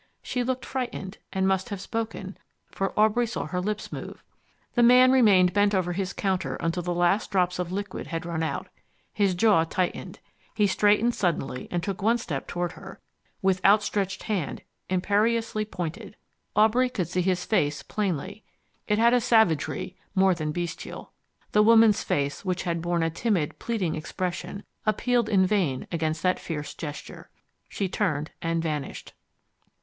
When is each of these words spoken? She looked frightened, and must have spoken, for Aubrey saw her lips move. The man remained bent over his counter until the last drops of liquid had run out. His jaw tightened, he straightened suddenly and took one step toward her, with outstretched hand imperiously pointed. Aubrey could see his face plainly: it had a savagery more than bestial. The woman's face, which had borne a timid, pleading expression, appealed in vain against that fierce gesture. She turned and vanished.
She 0.23 0.43
looked 0.43 0.65
frightened, 0.65 1.19
and 1.31 1.47
must 1.47 1.69
have 1.69 1.79
spoken, 1.79 2.35
for 2.71 2.91
Aubrey 2.99 3.27
saw 3.27 3.45
her 3.45 3.61
lips 3.61 3.91
move. 3.91 4.23
The 4.73 4.81
man 4.81 5.11
remained 5.11 5.53
bent 5.53 5.75
over 5.75 5.93
his 5.93 6.11
counter 6.11 6.55
until 6.55 6.81
the 6.81 6.91
last 6.91 7.29
drops 7.29 7.59
of 7.59 7.71
liquid 7.71 8.07
had 8.07 8.25
run 8.25 8.41
out. 8.41 8.67
His 9.13 9.35
jaw 9.35 9.63
tightened, 9.63 10.17
he 10.55 10.65
straightened 10.65 11.13
suddenly 11.13 11.67
and 11.69 11.83
took 11.83 12.01
one 12.01 12.17
step 12.17 12.47
toward 12.47 12.71
her, 12.71 12.99
with 13.43 13.63
outstretched 13.63 14.23
hand 14.23 14.63
imperiously 14.89 15.65
pointed. 15.65 16.15
Aubrey 16.55 16.89
could 16.89 17.07
see 17.07 17.21
his 17.21 17.45
face 17.45 17.83
plainly: 17.83 18.43
it 18.87 18.97
had 18.97 19.13
a 19.13 19.21
savagery 19.21 19.95
more 20.15 20.33
than 20.33 20.51
bestial. 20.51 21.11
The 21.51 21.61
woman's 21.61 22.03
face, 22.03 22.43
which 22.43 22.63
had 22.63 22.81
borne 22.81 23.03
a 23.03 23.11
timid, 23.11 23.59
pleading 23.59 23.93
expression, 23.93 24.63
appealed 24.83 25.29
in 25.29 25.45
vain 25.45 25.85
against 25.91 26.23
that 26.23 26.39
fierce 26.39 26.73
gesture. 26.73 27.29
She 27.69 27.87
turned 27.87 28.31
and 28.41 28.63
vanished. 28.63 29.13